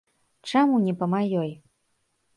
[0.51, 1.51] Чаму не па маёй?